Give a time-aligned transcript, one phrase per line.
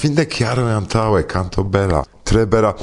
[0.00, 2.74] quinde chiaro e antau e canto bella tre bella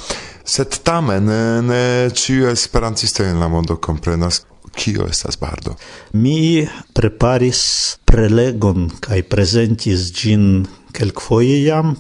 [0.44, 1.26] set tamen
[1.66, 4.44] ne ciu esperantisto in la mondo comprenas
[4.76, 5.76] kio estas bardo.
[6.12, 7.62] Mi preparis
[8.04, 11.96] prelegon kaj prezentis ĝin quelquefoie jam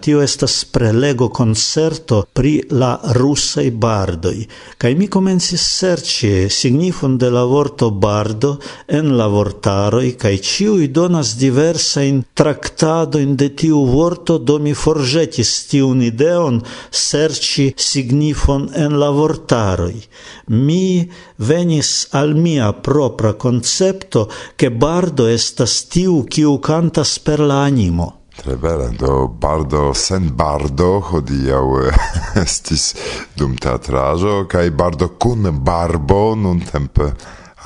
[0.00, 4.46] tio estas prelego concerto pri la russai bardoi,
[4.78, 8.52] kai mi comencis serci signifon de la vorto bardo
[8.86, 16.02] en la vortaroi, cae ciui donas diversain tractadoin de tiu vorto, do mi forgetis tiun
[16.06, 19.98] ideon serci signifon en la vortaroi.
[20.46, 28.17] Mi venis al mia propra concepto, che bardo estas tiu, kiu cantas per la animo.
[28.38, 31.96] Tre bela, do bardo sen bardo hodiaŭ eh,
[32.44, 32.92] estis
[33.34, 37.10] dum teatrajo, kaj bardo kun barbo nuntempe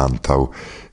[0.00, 0.48] antau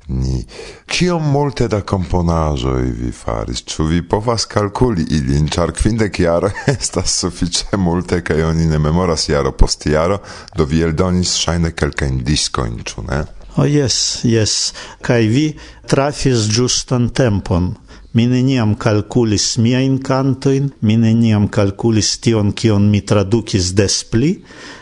[0.10, 0.44] ni.
[0.92, 3.64] Ciom multe da componajoi vi faris?
[3.72, 9.30] Ĉu vi povas calculi ilin, char kvindek jaroj estas suffice multe kaj oni ne memoras
[9.32, 10.20] iaro post iaro,
[10.58, 13.26] do vi eldonis shaine kelkajn discoin, ĉu ne?
[13.56, 14.74] Oh, yes, yes.
[15.02, 15.54] Kai vi
[15.88, 17.74] trafis justan tempon.
[18.12, 24.32] Mi neniam calculis miajn cantoin, mi neniam calculis tion, kion mi tradukis des pli,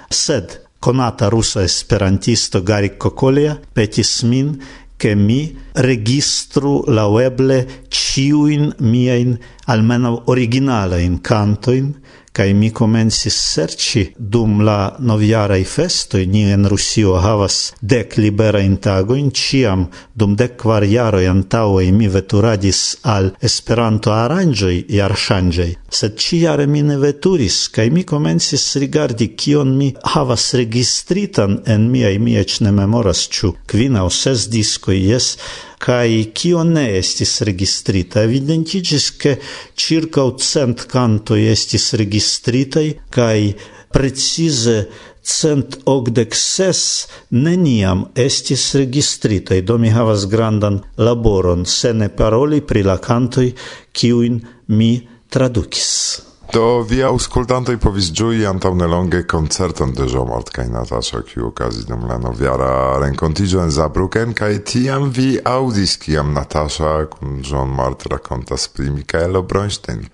[0.08, 4.54] sed conata rusa esperantisto Garik Kokolia petis min,
[4.98, 5.42] che mi
[5.74, 7.60] registru laueble
[7.92, 9.36] ciuin miein,
[9.68, 11.92] almeno originalain cantoin,
[12.38, 18.62] kai mi komencis serci dum la noviara i festo ni en Rusio havas dek libera
[18.62, 22.82] intago tagojn ciam dum dek kvar jaroj antaŭe mi veturadis
[23.16, 29.94] al Esperanto aranĝoj jarŝanĝoj sed ĉijare mi ne veturis kai mi komencis rigardi kion mi
[30.14, 35.38] havas registritan en mia mi eĉ ne memoras chu kvina o ses disco jes
[35.78, 38.24] kai kio ne estis registrita.
[38.26, 39.36] Evidentigis ke
[39.78, 43.56] circa cent canto estis registrita registritai kai
[43.92, 44.88] precize
[45.22, 52.84] cent okdek ses neniam estis registritai, do mi havas grandan laboron, se ne paroli pri
[52.84, 53.54] la cantoi,
[53.92, 56.22] kiuin mi tradukis.
[56.48, 62.06] Do via auscultantoj povis giui antau nelonge concerton de Jean-Mart kai Natasha, qui okazis dum
[62.08, 68.94] la noviara renkontiĝo en Zabruken, kai tiam vi audis kiam Natasha kun Jean-Mart rakontas pri
[68.96, 70.08] Michaelo Bronstein.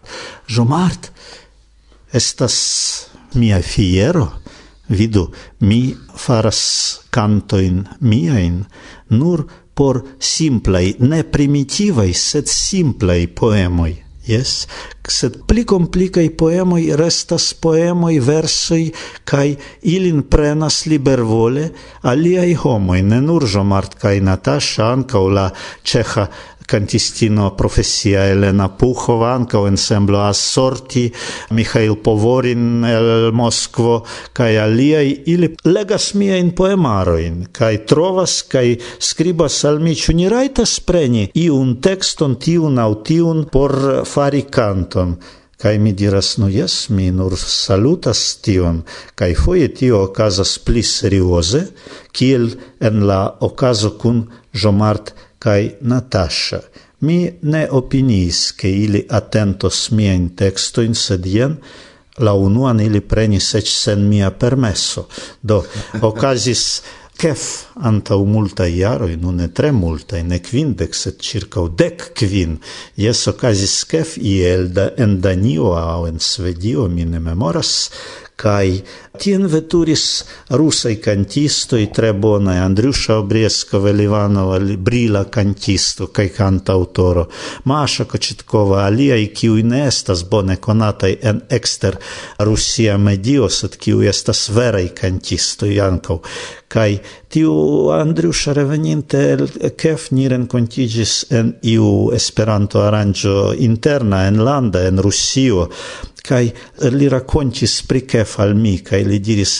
[0.50, 1.12] Jean-Mart
[2.14, 2.56] estas
[3.36, 4.30] mia fiero.
[4.90, 6.62] Vidu, mi faras
[7.10, 8.66] cantoin miain
[9.10, 14.04] nur por simplai, ne primitivai, sed simplai poemoi.
[14.24, 14.70] Yes,
[15.04, 18.86] sed pli complicai poemoi restas poemoi versoi
[19.28, 19.50] kai
[19.92, 21.66] ilin prenas libervole
[22.08, 25.50] aliai homoi, ne nur Jomart kai Natasha, ankaŭ la
[25.84, 26.30] ĉeĥa
[26.68, 31.12] cantistino professia Elena Puchova, anca o ensemblo Assorti,
[31.52, 34.02] Mihail Povorin el Moskvo
[34.34, 40.80] kaj aliaj, ili legas miajn poemaroin, kaj trovas kaj scribas al mi, ciu ni raitas
[40.80, 45.18] preni iun texton tiun au tiun por fari canton,
[45.64, 48.82] Kai mi diras, nu jes, mi nur salutas tion,
[49.16, 51.62] kai foje tio okazas pli serioze,
[52.12, 52.50] kiel
[52.84, 56.62] en la okazo kun Jomart kai Natasha.
[57.04, 61.58] Mi ne opinis che ili attentos mia in texto in sedien
[62.18, 65.08] la unuan ili prenis ec sen mia permesso.
[65.42, 65.66] Do,
[66.10, 66.82] ocasis
[67.20, 67.42] kef
[67.76, 72.58] anta multa iaro in une tre multa, in equindex et circa dec quin,
[72.96, 77.92] jes ocasis cef ielda en Danio au en Svedio, mi ne memoras,
[78.44, 78.82] kai.
[79.14, 80.04] Tien veturis
[80.58, 87.28] rusai cantistoi tre bonai Andriusha Obreskova, Livanova, brila cantisto kai canta autoro,
[87.70, 92.00] Masha Kočitkova, alia kiui ne estas bone konatai en ekster
[92.40, 96.20] Rusia medio, sed kiu estas veraj cantistoi ankaŭ.
[96.74, 96.98] Kai
[97.30, 97.54] tiu
[97.94, 99.46] Andriusha reveninte el
[99.78, 105.68] Kef ni kontigis en iu Esperanto aranĝo interna en landa en Rusio
[106.24, 106.48] kai
[106.96, 109.60] li rakontis pri kef al mi kai li diris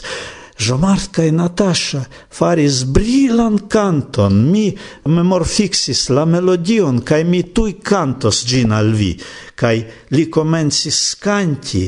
[0.64, 4.70] Jomart kaj Natasha faris brilan canton, mi
[5.10, 9.12] memorfixis la melodion, kai mi tui cantos gin al vi,
[9.56, 9.82] kai
[10.14, 11.88] li comensis canti,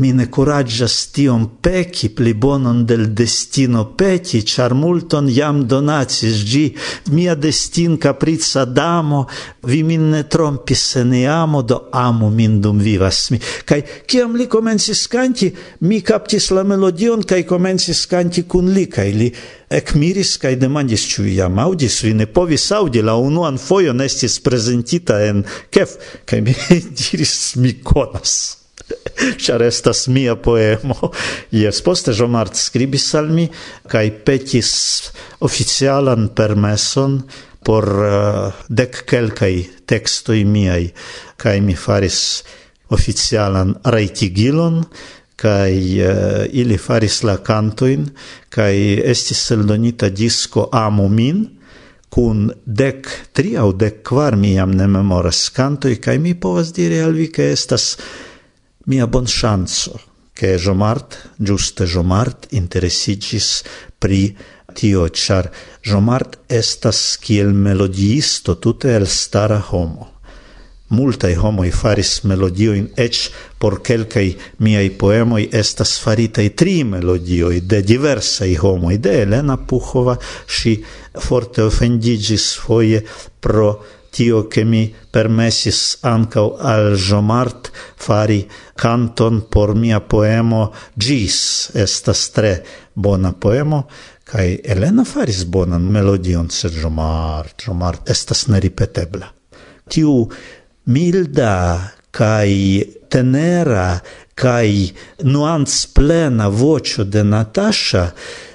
[0.00, 6.64] mi ne coragias tion peci, pli bonon del destino peti, char multon jam donatis gi,
[7.12, 9.26] mia destin caprica damo,
[9.68, 13.38] vi min ne trompis se ne amo, do amo min dum vivas mi.
[13.64, 19.12] Kai kiam li comensis canti, mi captis la melodion, cai comensis canti cun li, cai
[19.12, 19.28] li
[19.70, 21.60] ekmiris kaj demandis ciu jam
[22.02, 26.54] vi ne povis audi, la unuan foion estis prezentita en Kef kaj mi
[26.98, 28.59] diris mi conas.
[29.42, 31.12] char estas mia poemo.
[31.52, 33.46] Yes, poste Jomart scribis al mi
[33.90, 34.72] cae petis
[35.40, 37.20] oficialan permeson
[37.62, 40.90] por eh, uh, dec quelcai textoi miaj
[41.36, 42.42] cae mi faris
[42.90, 44.80] oficialan raitigilon
[45.36, 48.08] kai uh, eh, ili faris la cantoin
[48.48, 48.74] kaj
[49.12, 51.44] estis seldonita disco amo min
[52.10, 57.04] kun dec tri au dec quar mi jam ne memoras cantoi kaj mi povas dire
[57.04, 57.96] al vi ke estas
[58.86, 60.00] Mia bon chanso,
[60.32, 63.62] che Jomart, giuste Jomart, interessigis
[63.98, 64.34] pri
[64.72, 65.50] tio, char
[65.84, 70.08] Jomart estas kiel melodiisto tute el stara homo.
[70.96, 73.28] Multai homoi faris melodioin, ec
[73.58, 74.32] por quelcai
[74.64, 78.96] miei poemoi estas faritei tri melodioi de diversai homoi.
[78.96, 80.16] De Elena Puchova,
[80.46, 80.80] si
[81.12, 83.04] forte offendigis foie
[83.40, 92.30] pro tio che mi permessis ancau al Jomart fari canton por mia poemo Gis, estas
[92.30, 93.86] tre bona poemo,
[94.24, 99.30] kai Elena faris bonan melodion, sed Jomart, Jomart estas neripetebla.
[99.90, 100.28] Tiu
[100.86, 104.00] milda kai tenera
[104.34, 104.90] kai
[105.22, 108.12] nuans plena vocio de Natasha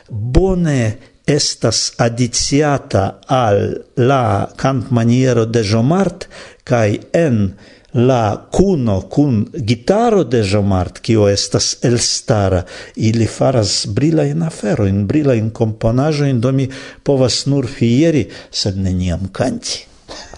[0.09, 6.27] bone estas adiciata al la cant maniero de Jomart
[6.63, 7.55] kai en
[7.95, 12.63] la cuno cun gitaro de Jomart kio estas elstara.
[12.95, 16.69] Ili faras brila in afero in brila in componajo in domi
[17.03, 19.85] povas nur fieri sed neniam canti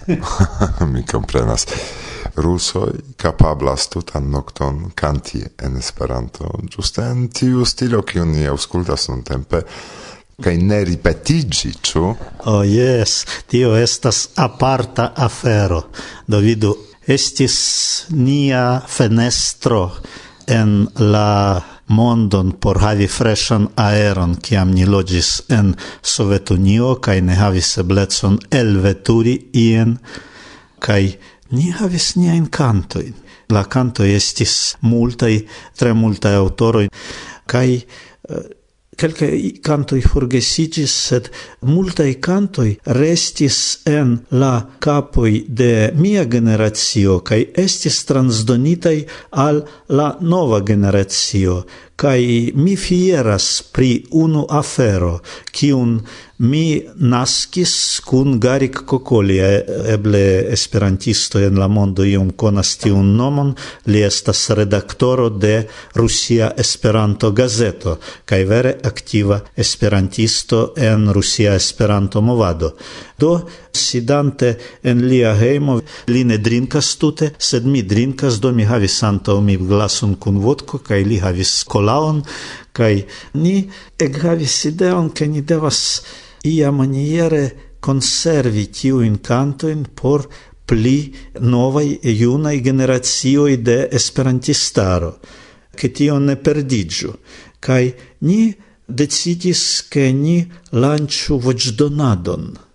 [0.92, 1.66] mi comprenas
[2.36, 9.62] Ruso kapablas tutan nokton kanti en Esperanto ĝuste en tiu stilo kiun ni aŭskultas nuntempe
[10.38, 12.00] kai ne ripetiĝi, ĉu?
[12.46, 15.80] Oh, yes tio estas aparta afero.
[16.30, 16.70] Do vidu,
[17.10, 17.56] estis
[18.14, 19.80] nia fenestro
[20.46, 21.58] en la
[21.90, 29.34] mondon por havi freshan aeron, kiam ni logis en Sovetunio kai ne havis eblecon elveturi
[29.58, 29.96] ien
[30.78, 31.16] kai
[31.50, 33.16] ni havis nia kantojn.
[33.50, 36.86] La canto estis multai tre multaj kai
[37.48, 37.68] kaj
[38.98, 41.28] Quelcae cantoi forgesigis, sed
[41.70, 48.96] multae cantoi restis en la capoi de mia generatio, cae estis transdonitai
[49.44, 49.62] al
[49.94, 51.60] la nova generatio,
[51.94, 53.92] kai mi fieras pri
[54.24, 55.20] unu afero,
[55.54, 56.00] kiun
[56.38, 59.38] mi naskis kun Garik Kokoli,
[59.90, 60.20] eble
[60.54, 63.54] esperantisto en la mondo iom konas tiun nomon,
[63.86, 65.66] li estas redaktoro de
[65.98, 72.76] Rusia Esperanto Gazeto, kaj vere aktiva esperantisto en Rusia Esperanto Movado.
[73.18, 73.32] Do,
[73.72, 74.52] sidante
[74.82, 79.56] en lia hejmo, li ne drinkas tute, sed mi drinkas, do mi havis antaŭ mi
[79.58, 82.22] glason kun vodko, kaj li havis kolaon,
[82.72, 82.94] kaj
[83.34, 83.56] ni
[83.98, 85.82] ekhavis ideon, ke ni devas
[86.56, 90.26] ia maniere conservi tiu incanto in por
[90.64, 95.20] pli novai e iunai generazioi de esperantistaro,
[95.74, 97.12] che tio ne perdigiu,
[97.58, 98.54] kai ni
[98.84, 100.38] decidis che ni
[100.70, 102.67] lanciu vojdonadon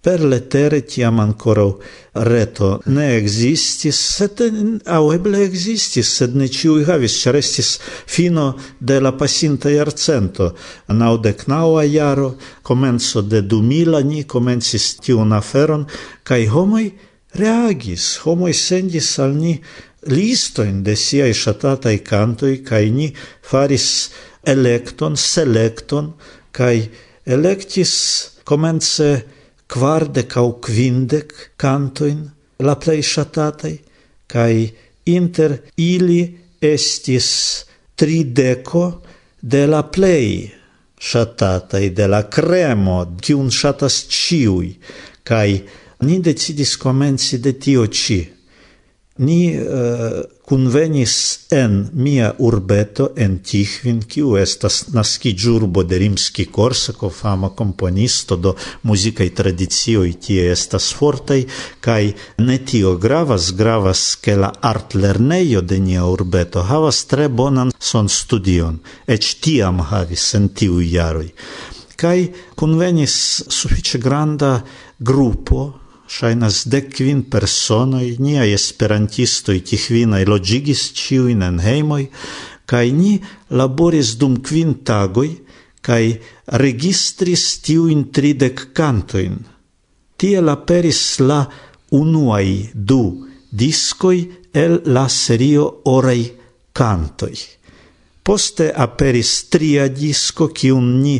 [0.00, 1.66] per lettere tiam ancora
[2.12, 2.80] reto.
[2.86, 4.40] Ne existis, sed
[4.86, 10.52] au eble existis, sed ne ciui havis, cer estis fino de la pasinta iarcento,
[10.88, 15.86] naudec naua iaro, comenzo de du milani, comencis tiun aferon,
[16.22, 16.92] cae homoi
[17.34, 19.58] reagis, homoi sendis al ni
[20.06, 23.10] listoin de siai shatatai cantoi, cae ni
[23.42, 24.10] faris
[24.46, 26.14] electon, selecton,
[26.54, 26.86] cae
[27.26, 27.92] electis
[28.48, 29.10] comence
[29.68, 32.24] quardec au quindec cantoin,
[32.58, 33.76] la plei shatatai,
[34.26, 34.64] cae
[35.06, 36.22] inter ili
[36.60, 37.28] estis
[37.94, 39.02] trideco
[39.40, 40.48] de la plei
[40.98, 44.72] shatatai, de la cremo, cium shatas ciui,
[45.22, 45.60] cae
[46.02, 48.20] ni decidis comenci de tio ci.
[49.18, 58.38] Ni uh, convenis en mia urbeto en Tichvin, kiu estas naskiĝurbo de Rimski-Korsako, fama komponisto
[58.40, 58.54] do
[58.88, 61.42] muzikaj tradicioj tie estas fortaj
[61.84, 62.14] kaj
[62.46, 69.34] ne tio gravas, gravas ke la artlernejo de nia urbeto havas tre bonan sonstudion, eĉ
[69.44, 71.28] tiam havis en tiuj jaroj.
[72.00, 72.18] Kaj
[72.56, 73.18] convenis
[73.52, 74.62] sufiĉe granda
[74.98, 75.68] grupo
[76.08, 82.04] Шайнас de kvin personoj, niaj esperantistoj tifinaj loĝigis ĉiujn en hejmoj,
[82.68, 83.18] kaj ni
[83.60, 85.28] laboris dum kvin tagoj
[85.84, 86.02] kaj
[86.64, 89.38] registris tiujn tridek kantojn.
[90.18, 91.44] Tiel aperis la
[91.94, 93.02] unuaj du
[93.50, 96.20] discoi el la serio oraj
[96.72, 97.34] kantoj.
[98.28, 101.14] Poste aperis tria disco, cium ni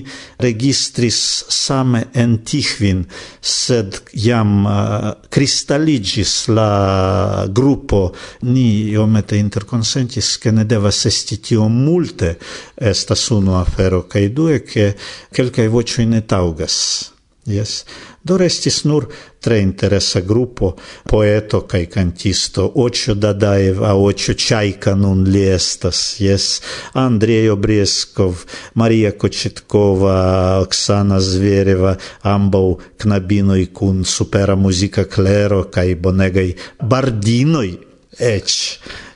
[0.45, 1.17] registris
[1.49, 3.01] same en Tichvin,
[3.41, 5.15] sed jam uh,
[6.53, 8.13] la gruppo,
[8.43, 12.37] ni iomete interconsentis, che ne devas esti tio multe,
[12.75, 14.95] estas unu afero, cae due, che
[15.33, 17.17] quelcae vocio ne taugas.
[17.49, 17.85] Yes.
[18.21, 19.07] Do restis nur
[19.41, 20.75] tre interesa gruppo
[21.09, 26.61] poeto kai cantisto Ocio Dadaev a Ocio Chaika nun li estas yes
[26.93, 36.53] Andrei Obrieskov, Maria Kočetkova Oksana Zvereva ambau knabinoi kun supera muzika klero kai bonegai
[36.85, 37.79] bardinoi,
[38.19, 38.59] eĉ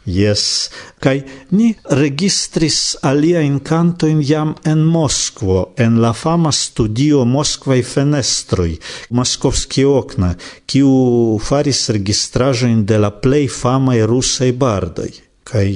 [0.05, 1.23] Yes, kai
[1.55, 8.75] ni registris alia in canto in jam en Moskvo, en la fama studio Moskvai fenestroi,
[9.11, 10.33] Moskovski okna,
[10.67, 15.13] kiu faris registrajoin de la plej famaj rusaj bardoi,
[15.47, 15.71] kai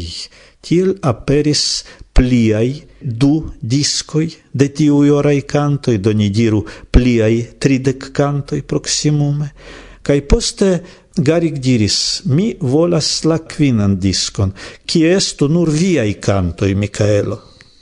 [0.58, 8.64] tiel aperis pliai du discoi de tiui orai cantoi, do ni diru pliai tridec cantoi
[8.66, 9.52] proximume,
[10.02, 10.80] kai poste
[11.18, 14.50] Garik diris, mi volas la quinan diskon,
[14.84, 17.38] qui estu nur viai cantoi, Micaelo.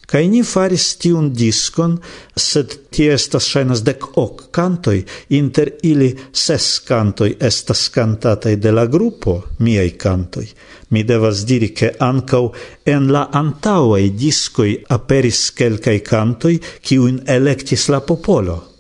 [0.07, 1.97] Cai ni faris tiun diskon,
[2.37, 5.01] sed tie estas shainas dec ok cantoi,
[5.35, 10.47] inter ili ses cantoi estas cantatai de la gruppo, miei cantoi.
[10.91, 12.53] Mi devas diri, che ancau
[12.87, 18.74] en la antaŭaj discoi aperis quelcai cantoi, ciuin electis la popolo.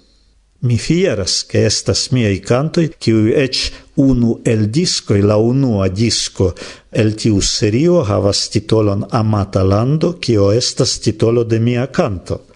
[0.64, 3.58] Mi fieras, che estas miei cantoi, kiu ec
[4.00, 6.54] unu el discoi, la unua disco
[6.88, 12.46] el tiu serio havas titolon Amata Lando, cio estas titolo de mia canto.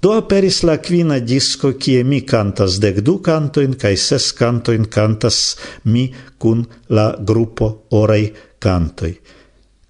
[0.00, 5.56] Do aperis la quina disco, cie mi cantas dec du cantoin, cae ses cantoin cantas
[5.90, 6.06] mi
[6.38, 6.62] cun
[6.94, 9.18] la gruppo Orei Cantoi.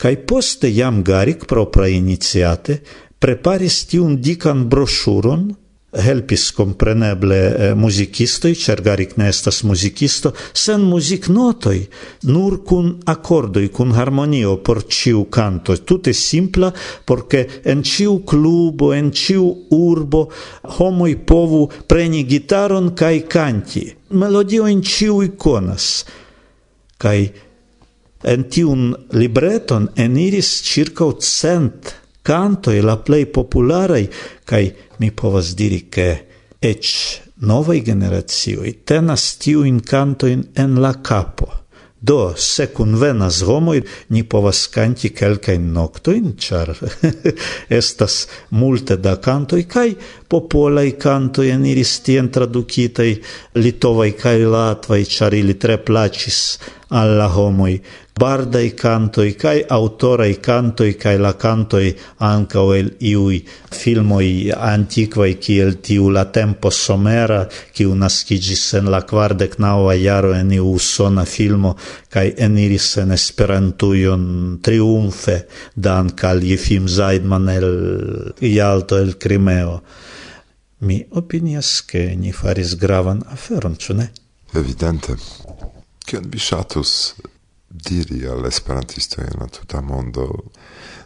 [0.00, 2.80] Cae poste jam Garik propra iniziate
[3.20, 5.50] preparis tiun dican brosuron,
[5.92, 11.80] helpis compreneble eh, musicistoi, cer Garik ne estas muzikisto, sen muziknotoj,
[12.30, 15.76] nur cun accordoi, kun harmonio por ciu canto.
[15.76, 16.72] Tute simpla,
[17.04, 20.28] porque en ciu clubo, en ciu urbo
[20.78, 23.86] homoi povu preni gitaron kaj kanti.
[24.10, 26.04] Melodiojn ciu konas.
[27.00, 27.30] Cae
[28.22, 34.08] en tiun libreton eniris circa cent canto e la plei popularai,
[34.44, 36.26] kai mi povas diri che
[36.58, 39.36] ec novai generazioi tenas
[39.82, 41.58] canto in en la capo.
[42.02, 46.72] Do, se convenas homoi, ni povas canti quelcain noctoin, char
[47.80, 49.92] estas multe da cantoi, cae
[50.26, 53.12] popolai canto en iristien traducitai
[53.60, 56.40] litovai cae latvai, char ili tre placis
[56.90, 57.80] alla homoi.
[58.20, 63.38] Bardai cantoi cae autorai cantoi cae la cantoi ancao el iui
[63.72, 70.52] filmoi antiquai kiel tiu la tempo somera ki nascigis en la quardec naua iaro en
[70.52, 71.76] iu usona filmo
[72.12, 79.82] cae eniris en esperantuion triumfe dan cal Jefim Zaidman el Ialto el Crimeo.
[80.80, 84.10] Mi opinias che ni faris gravan aferon, ĉu ne?
[84.54, 85.16] Evidente
[86.10, 86.92] kion vi ŝatus
[87.70, 90.26] diri al esperantistoj en la tuta mondo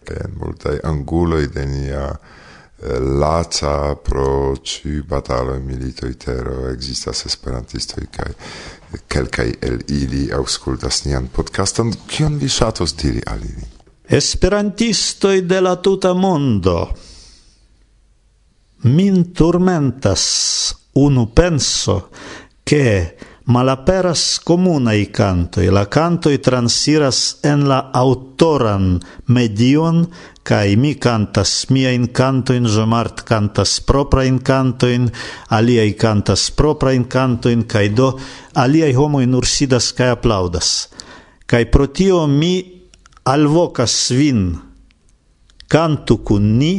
[0.08, 8.32] en multaj anguloj de nia eh, laca pro ci batalo milito itero ekzistas esperantisto kaj
[9.12, 13.68] kelkaj el ili aŭskultas nian podcastan kion vi ŝatus diri al ili?
[14.08, 16.78] Esperantisto de la tuta mondo.
[18.84, 20.25] Min turmentas
[20.92, 22.11] unu penso
[22.64, 30.06] che malaperas comunai cantoi, la cantoi transiras en la autoran medion,
[30.42, 35.10] cae mi cantas mia in cantoin, Jomart cantas proprain cantoin,
[35.50, 38.14] aliai cantas proprain cantoin, cae do
[38.54, 40.88] aliai homoi nur sidas cae aplaudas.
[41.46, 42.54] Cae protio mi
[43.28, 44.56] alvocas vin,
[45.68, 46.72] cantu cun ni,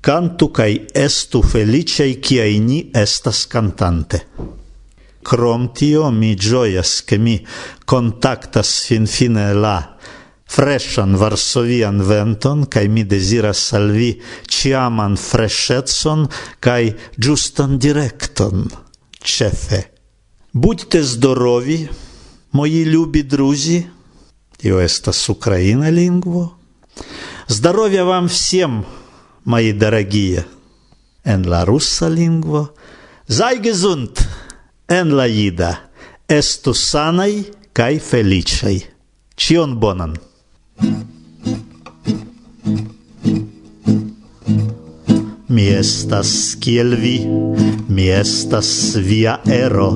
[0.00, 4.26] cantu cae estu felicei ciai ni estas cantante.
[5.25, 7.45] crom tio mi gioias che mi
[7.85, 9.97] contactas fin fine la
[10.45, 16.27] freshan varsovian venton kai mi desiras salvi ciaman freshetson
[16.59, 18.67] kai justan directon
[19.23, 19.81] cefe
[20.51, 21.89] budite zdorovi
[22.51, 23.79] moi lubi druzi
[24.57, 26.61] tio estas ukraina lingvo
[27.51, 28.85] Здоровья вам всем,
[29.43, 30.45] мои дорогие.
[31.25, 32.73] En la russa lingvo.
[33.27, 34.17] Sei gesund!
[34.88, 35.70] en la ida
[36.28, 38.78] estu sanai kai felicei.
[39.36, 40.14] Cion bonan!
[45.48, 47.18] Mi estas kiel vi,
[47.88, 49.90] mi estas via ero,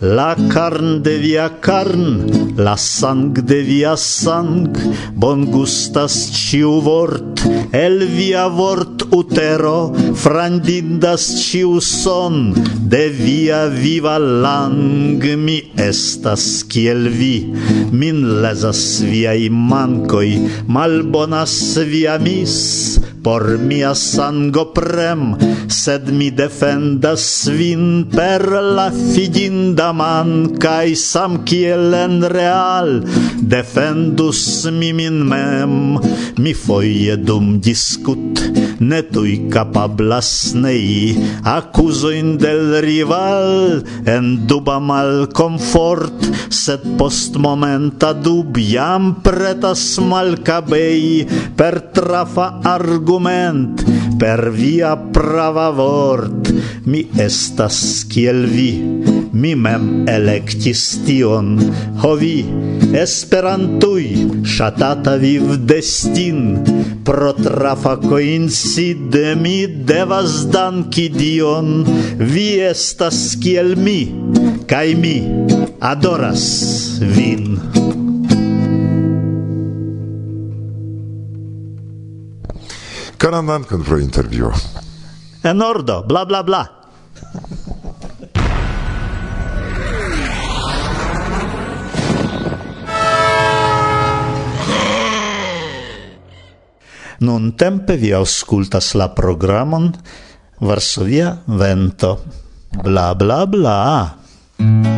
[0.00, 2.26] La carn de via carn,
[2.58, 4.68] la sang de via sang,
[5.16, 7.40] bon gustas ciu vort,
[7.72, 12.52] el via vort utero, frandindas ciu son,
[12.92, 17.48] de via viva lang, mi estas kiel vi,
[17.88, 21.56] min lesas viai mancoi, malbonas
[21.88, 25.34] via mis, por mia sango prem,
[25.66, 28.44] sed mi defendas vin per
[28.76, 33.00] la fidinda man, cae sam kiel en real,
[33.42, 35.74] defendus mi min mem,
[36.38, 38.46] mi foie dum discut,
[38.80, 41.16] ne tui capablas nei.
[41.44, 52.60] Accusoin del rival en duba malconfort sed post momenta dub jam pretas malcabei per trafa
[52.64, 53.84] argument
[54.20, 56.52] per via prava vort.
[56.86, 61.56] Mi estas kiel vi mi mem electis tion.
[62.02, 62.44] Ho vi,
[62.96, 66.40] esperantui, shatata viv destin,
[67.04, 71.84] pro trafa coincide mi devas danki dion,
[72.18, 74.00] vi estas kiel mi,
[74.70, 75.18] kai mi
[75.80, 76.46] adoras
[77.00, 77.60] vin.
[83.16, 84.52] Karan dankon pro intervjuo.
[85.46, 86.62] En ordo, bla bla bla.
[97.20, 99.92] Nun tempe vi auscultas la programon
[100.60, 102.18] Varsovia Vento.
[102.82, 103.80] Bla bla bla.
[104.60, 104.95] Mm.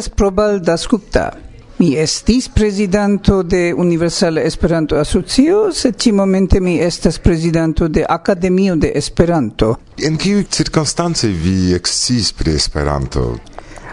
[0.00, 1.30] nomigas Probal Dasgupta.
[1.78, 8.76] Mi estis prezidanto de Universala Esperanto Asocio, sed ci momente mi estas prezidanto de Akademio
[8.76, 9.78] de Esperanto.
[9.96, 13.40] En kiu circunstance vi eksciis pri Esperanto?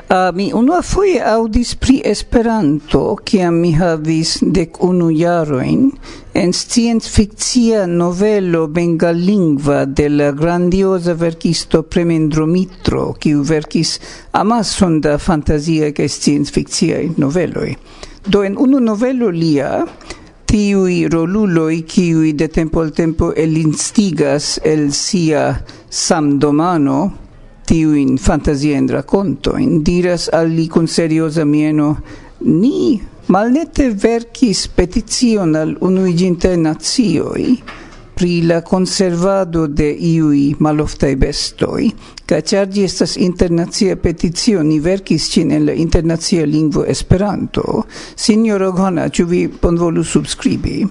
[0.08, 5.90] Uh, mi unua foie audis pri Esperanto, kiam mi havis dec unu jaroin,
[6.32, 13.98] en sciencfikcia novelo bengalingva de la grandiosa verkisto Premendro Mitro, kiu verkis
[14.32, 17.76] amason da fantaziaj science fictia noveloi.
[18.24, 19.84] Do en unu novelo lia
[20.48, 25.50] tiui roluloi kiui de tempo al tempo elinstigas el sia
[25.90, 27.27] samdomano,
[27.68, 32.02] tiu in fantasia in racconto in diras al li con seriosa mieno,
[32.48, 37.58] ni malnete verkis peticion al unuiginte nazioi
[38.18, 41.92] pri la conservado de iui maloftai bestoi,
[42.26, 47.84] ca chargi estas internazia petizio, ni verkis cin en la internazia lingvo Esperanto.
[48.16, 50.88] Signor Ogona, ciu vi ponvolu subscribi?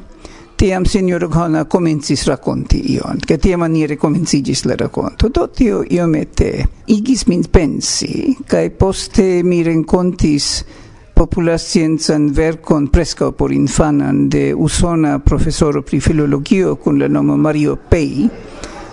[0.56, 5.28] tiam signor Gona comencis racconti ion, che tiam maniere comencigis la racconto.
[5.28, 10.64] Do tio iomete igis min pensi, cae poste mi rencontis
[11.12, 17.76] popular scienzan vercon prescao por infanan de usona professoro pri filologio con la nomo Mario
[17.76, 18.28] Pei,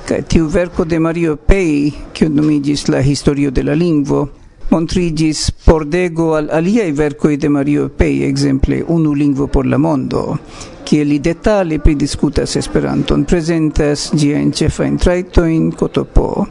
[0.06, 6.36] cae tiu verco de Mario Pei, che nomigis la historio de la lingvo, montrigis pordego
[6.36, 10.40] al aliai vercoi de Mario Pei, exemple Unu lingvo por la mondo,
[10.84, 16.48] che li detale pridiscutas Esperanton, presentas GNCF traito in cotopo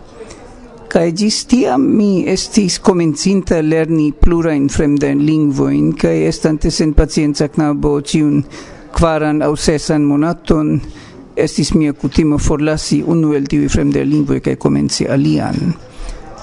[0.92, 6.70] Kaj gis tiam mi estis comencinta lerni plura in fremda in lingvo in, kaj estante
[6.70, 8.42] sen pazienza knabo ciun
[8.92, 10.74] kvaran au sesan monaton,
[11.34, 15.72] estis mia kutimo forlasi unu el tiuj fremdaj lingvoj kaj comenci alian.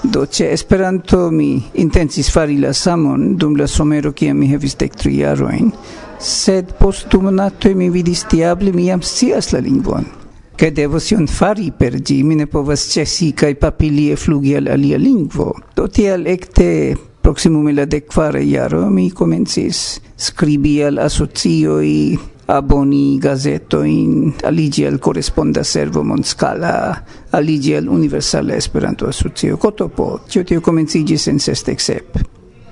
[0.02, 4.94] Do ce Esperanto mi intensis fari la samon dum la somero kiam mi havis dek
[4.96, 5.68] tri jarojn,
[6.16, 10.08] sed post du monatoj mi vidis diable mi jam scias la lingvon.
[10.56, 14.96] Kaj devos ion fari per ĝi, mi ne povas ĉesi kaj papilie flugi al alia
[14.96, 15.52] lingvo.
[15.76, 22.16] Do tial ekde proximum la dekkvara jaro mi komencis skribi al asocioj
[22.50, 30.42] aboni gazeto in aligi al corresponda servo monscala aligi al universala esperanto asocio kotopo tio
[30.42, 32.18] tio komencigis en sesdek sep.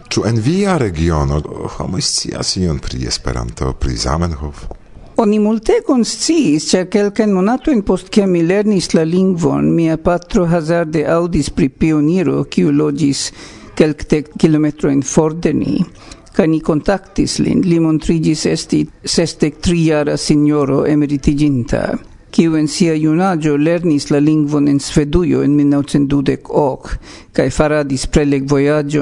[0.08, 1.38] Ĉu en via regiono
[1.76, 4.66] homoj scias ion pri Esperanto, pri Zamenhof?
[5.20, 10.46] Oni multe consciis, cer quelcen monato in post che mi lernis la lingvon, mia patro
[10.46, 13.32] hazarde audis pri pioniro, kiu loĝis
[13.74, 15.82] kelkdek kilometrojn for de ni,
[16.38, 21.80] Kaj ni contactis lin, li montrigis esti sestec triara signoro emeritiginta,
[22.30, 26.94] kiu en sia junaĝo lernis la lingvon en Svedujo en 1928
[27.34, 28.06] kaj faradis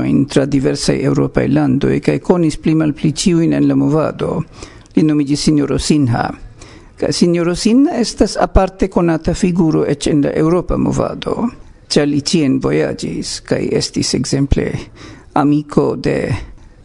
[0.07, 1.47] in tra diversaj eŭropaj
[1.91, 4.43] e kaj conis pli malpli ĉiujn en la movado.
[4.95, 6.33] Li nomiĝis signoro Sinha.
[6.97, 11.51] Kaj signoro Sinha estas aparte conata figuro ec en la Europa movado,
[11.89, 14.73] cia li cien voyagis, kaj estis exemple
[15.35, 16.35] amico de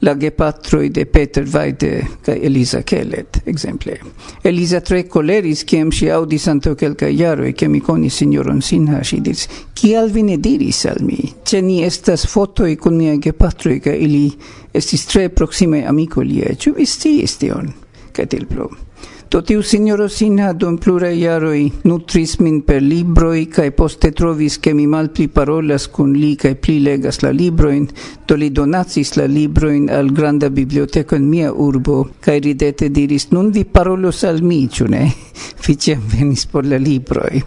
[0.03, 3.99] la gepatroi de Peter Vaide ca Eliza Kellet, exemple.
[4.41, 9.21] Eliza tre coleris, kiam si audis anto quelca iaro, e mi iconi signoron Sinha, si
[9.21, 13.93] diris: "Kial vi ne diris al mi, Ce ni estas fotoi kun mia gepatroi, ca
[13.93, 14.31] ili
[14.71, 17.73] estis tre proxime amico liaj, ciu vi stiis tion?"
[18.11, 18.69] Ca til plu.
[19.31, 24.73] Do tiu signoro Sinha dum pluraj iaroi nutris min per libroi, cae poste trovis che
[24.75, 27.87] mi malpli parolas cun li cae pli legas la libroin,
[28.27, 33.53] do li donacis la libroin al granda biblioteko in mia urbo cae ridete diris nun
[33.55, 35.07] vi parolos al mi, ciune,
[35.63, 37.39] ficiam venis por la libroi.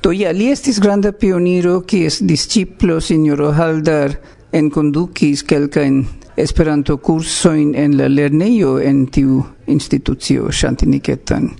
[0.00, 4.16] Do ja, li estis granda pioniro, es disciplo, signoro Haldar,
[4.50, 6.06] en enconducis quelcaen
[6.36, 11.50] Esperanto kursojn en la lerneio en tiu institucio Shantiniketan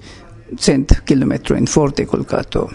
[0.59, 2.69] cent kilometro in forte colcato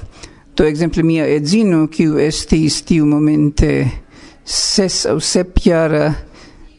[0.55, 3.69] Do exemple mia edzino kiu estis tiu momente
[4.43, 6.09] ses au sep jara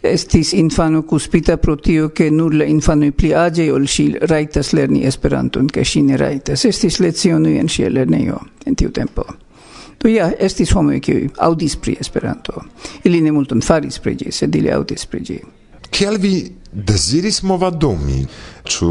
[0.02, 5.04] estis infano cuspita pro tio che nur la infano pli age ol si raitas lerni
[5.04, 6.64] Esperanton, che si ne raitas.
[6.64, 9.24] Estis lecionoi en sia lerneio en tiu tempo.
[10.02, 12.64] Do ja, estis homo qui audis pri Esperanto.
[13.04, 15.38] Ili ne multon faris pri ĝi, sed ili audis pri ĝi.
[15.92, 16.34] Kiel vi
[16.72, 18.24] deziris movadumi?
[18.64, 18.88] Ĉu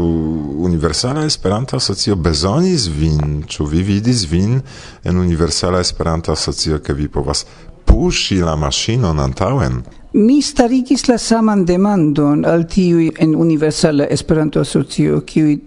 [0.64, 3.42] Universala Esperanta Asocio bezonis vin?
[3.48, 4.60] Ĉu vi vidis vin
[5.04, 7.44] en Universala Esperanta Asocio, ke vi povas
[7.84, 9.82] puŝi la maŝinon antaŭen?
[10.14, 15.58] Mi starigis la saman demandon al tiuj en Universala Esperanto Asocio, kiuj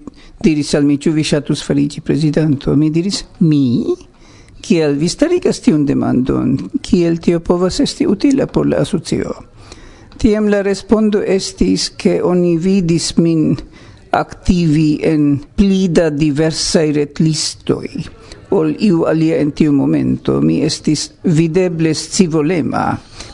[0.41, 2.73] diris al mi, ĉu vi ŝatus fariĝi prezidanto?
[2.79, 3.65] Mi diris, mi?
[4.65, 6.56] Kiel vi starigas tiun demandon?
[6.82, 9.36] Kiel tio povas esti utila por la asocio?
[10.17, 13.54] Tiam la respondo estis che oni vidis min
[14.10, 18.08] activi en plida diversae retlistoi
[18.56, 20.39] ol iu alia en tiu momento.
[20.41, 22.88] Mi estis videble scivolema.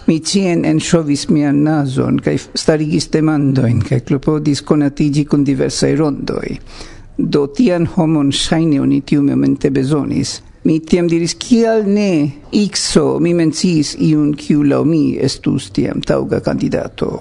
[0.08, 6.58] Mi cien enŝovis mian nason, cae starigis demandoin, cae clopodis conatigi con diversae rondoi.
[7.16, 10.42] Do tian homon shaine oni tiumomente bezonis.
[10.64, 16.40] Mi tiam diris, kial ne Ixo, mi mencis iun kiu laŭ mi estus tiam tauga
[16.46, 17.16] kandidato.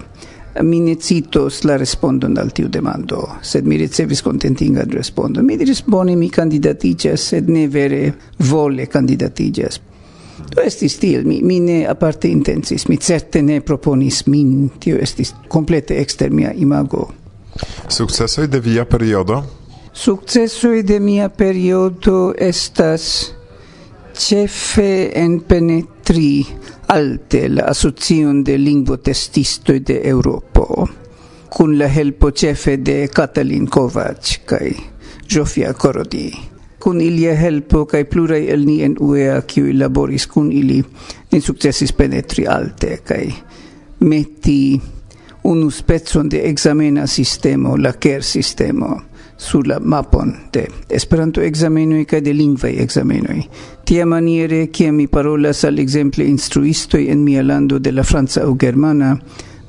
[0.66, 5.46] Mi ne citos la respondon al tiu demando, sed mi ricevis kontentingan respondon.
[5.46, 8.02] Mi diris, bone, mi kandidatiĝas, sed ne vere
[8.50, 9.80] vole kandidatiĝas.
[10.50, 15.32] Do estis tiel, mi, mi ne aparte intensis, mi certe ne proponis min, tio estis
[15.48, 17.06] complete exter mia imago.
[17.88, 19.59] Successoi de via periodo?
[20.00, 23.34] Successoi de mia periodo estas
[24.16, 26.46] cefe en penetri
[26.88, 30.88] alte la asocion de lingvo testisto de Europo,
[31.50, 34.72] cun la helpo cefe de Katalin Kovac kai
[35.28, 36.32] Jofia Korodi.
[36.78, 40.82] con ilia helpo kai plurai el ni en UEA kiu laboris con ili,
[41.30, 43.28] ni successis penetri alte kai
[43.98, 44.80] meti
[45.42, 49.09] unu pezzo de examena sistemo, la CARE sistemo,
[49.40, 53.38] sur la mapon de Esperanto ekzamenoj kaj de lingvaj ekzamenoj.
[53.84, 58.52] Tia maniere, kiam mi parolas al ekzemple instruistoj en mia lando de la franca aŭ
[58.60, 59.16] germana,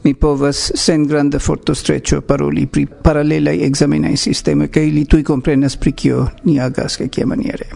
[0.03, 5.91] mi povas sen granda fortostreĉo paroli pri paralelaj ekzamenaj sistemoj kaj ili tuj komprenas pri
[5.91, 7.69] kio ni agas kaj maniere.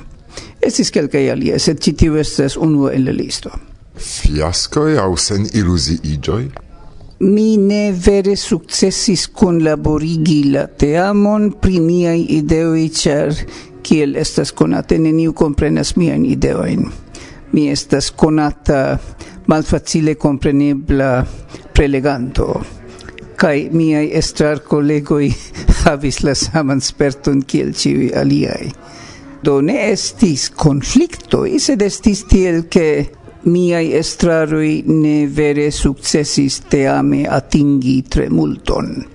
[0.61, 3.49] Estis kelkaj aliaj, sed ĉi tiu estas unu en la listo.
[3.95, 6.64] Fiaskoj aŭ sen iluziiĝoj?
[7.19, 13.31] mi ne vere successis kunlaborigi la teamon pri miai ideoi, ĉar
[13.85, 16.87] kiel estas conate, neniu comprenas miajn ideoin.
[17.53, 18.97] Mi estas conata
[19.47, 21.11] malfacile comprenibla
[21.71, 22.49] preleganto
[23.35, 25.29] kai miai estrar collegoi
[25.83, 28.71] havis la saman sperton kiel ciui aliai.
[29.43, 32.87] Do ne estis conflicto, sed estis tiel che
[33.45, 39.14] miai estrarui ne vere successis teame atingi tre multon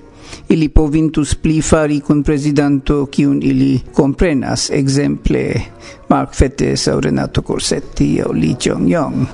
[0.50, 5.60] ili povintus pli fari kun presidento kiun ili comprenas, exemple
[6.08, 9.26] Mark Fettes au Renato Corsetti au Lee Jong-yong.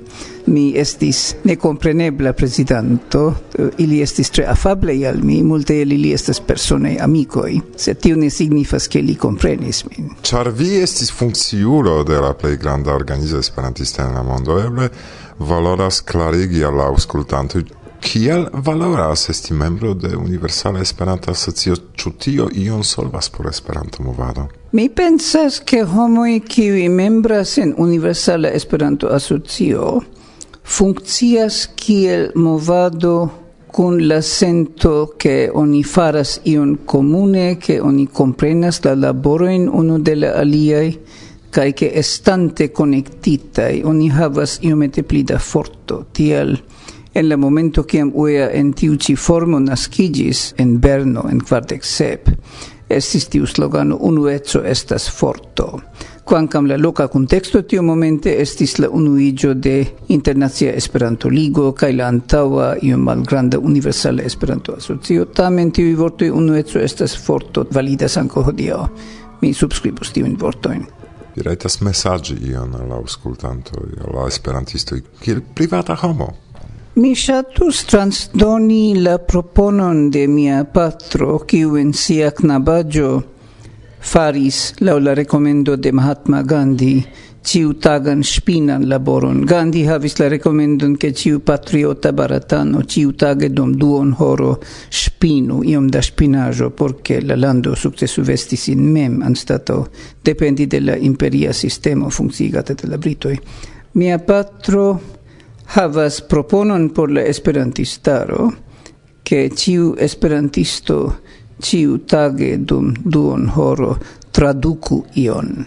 [0.47, 6.41] Mi estis necomprenebla presidento eh, ili estis tre afable al mi, multe el ili estas
[6.41, 10.13] persone amicoi, se tio ne signifas che li comprenis min.
[10.23, 14.91] Char vi estis funcciulo de la plei granda organiza esperantista en la mondo, eble
[15.39, 17.65] valoras clarigi all'auscultante
[18.01, 21.77] Kiel valoras esti membro de Universala Esperanta Asocio?
[21.97, 24.49] Ĉu tio ion solvas por Esperanto movado?
[24.73, 30.03] Mi pensas ke homoj kiuj membras en Universala Esperanto Asocio
[30.67, 33.31] funkcias kiel movado
[33.67, 40.15] kun la sento ke oni faras ion comune, ke oni komprenas la laborojn unu de
[40.17, 40.95] la aliaj,
[41.53, 46.57] kaj ke estante konektitaj, oni havas iomete pli da forto, tiel
[47.17, 52.29] en la momento kiam UEA en tiu ci formo nascigis en Berno en quartec sep
[52.89, 55.81] estis tiu slogano unueco estas forto.
[56.25, 62.09] Quancam la loca contexto tiu momente estis la unuigio de Internacia Esperanto Ligo kaj la
[62.09, 68.89] antaŭa iu malgranda Universale Esperanto Asocio, tamen tiu vortoj unueco estas forto validas anco hodio.
[69.41, 70.87] Mi subskribus tiujn vortojn.
[71.37, 76.35] Vi rajtas mesaĝi ion alla auscultanto, alla esperantisto, la kiel privata homo.
[76.97, 83.09] Mi shatus transdoni la proponon de mia patro, kiu en sia knabaggio
[84.01, 86.95] faris laŭ la rekomendo de Mahatma Gandhi
[87.45, 89.43] ciutagan spinan laboron.
[89.45, 94.55] Gandhi havis la rekomendon ke ciu patriota baratano ciutage dum duon horo
[94.89, 99.91] spinu iom da spinajo porque la lando successu vestis in mem anstato
[100.25, 103.39] dependi de la imperia sistemo funkciigata de la Britoi.
[103.93, 105.16] Mia patro
[105.75, 108.53] havas proponon por la esperantistaro
[109.23, 111.19] che ciu esperantisto
[111.59, 113.99] ciu tage dum duon horo
[114.31, 115.67] traduku ion.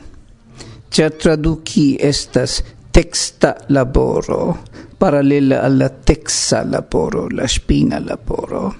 [0.89, 4.57] Cia traduki estas texta laboro,
[4.97, 8.73] paralela alla texa laboro, la spina laboro.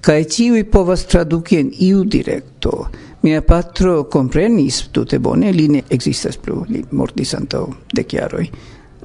[0.00, 2.88] Cae ciui povas traduci en iu directo.
[3.22, 8.50] Mia patro comprenis tute bone, li ne existas plu, li mortis antau deciaroi.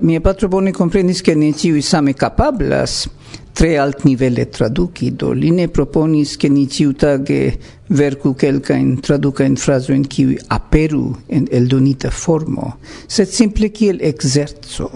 [0.03, 3.07] Mia patro bone comprendis che ne ciui same capablas.
[3.53, 7.59] Tre alt nivele traduki, do li ne proponis che ni ciutage
[7.89, 14.89] verku in tradukajn frazojn kiuj aperu en eldonita formo, sed simple kiel exerzo.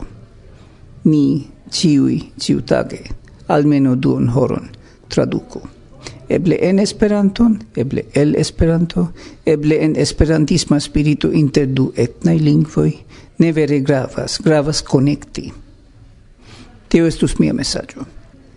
[1.03, 3.03] Ni ciui ciutage
[3.45, 4.69] almeno duon horon
[5.07, 5.61] traduco.
[6.27, 9.11] Eble en Esperanton, eble el Esperanto,
[9.45, 13.05] eble en esperantisma spirito inter du etnai lingvoi
[13.37, 15.53] ne vere gravas, gravas connecti.
[16.87, 18.05] Tio estus mia messaggio.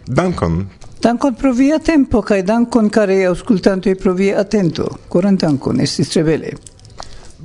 [0.06, 0.66] Dankon.
[1.00, 4.98] Dankon pro via tempo, kai dankon, care auscultantoi, pro via attento.
[5.08, 6.52] Coran dankon, estis tre bele.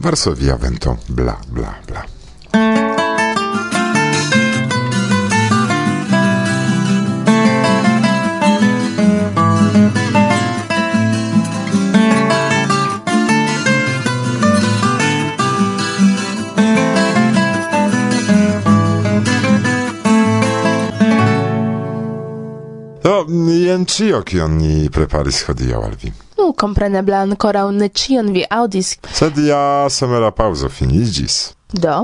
[0.01, 3.02] Varsovia vento, bla, bla, bla.
[23.73, 26.11] jen cio, kion ni preparis hodiaŭ al vi.
[26.37, 28.95] Nu, kompreneble ankoraŭ ne ĉion vi aŭdis.
[29.19, 31.37] Sed ja somera paŭzo finiĝis.
[31.73, 31.95] Do,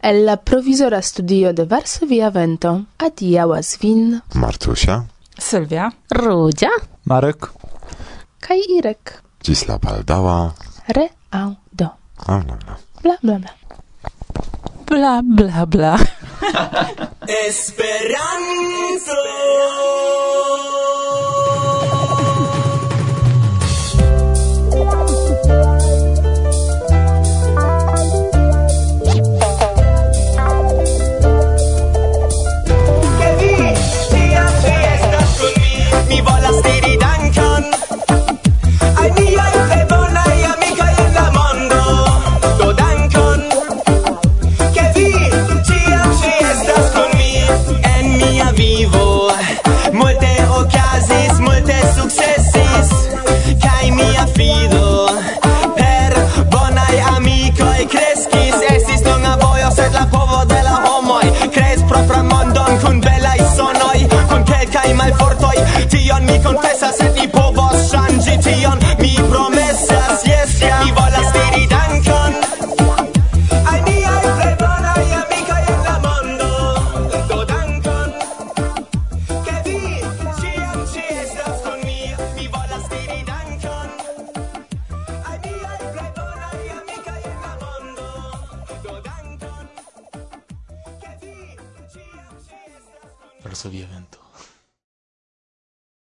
[0.00, 2.72] el la provizora studio de Varsovia Vento
[3.04, 5.02] adiaŭas vin Martusia,
[5.36, 5.90] Sylwia,
[6.20, 6.72] Rudzia,
[7.10, 7.50] Marek
[8.44, 9.18] kaj Irek.
[9.44, 10.38] Ĝis la baldaŭa
[10.96, 11.90] reaŭdo.
[12.24, 12.80] Bla bla bla.
[13.04, 13.54] Bla bla bla.
[14.88, 15.96] Bla bla bla.
[17.26, 19.14] Esperanto!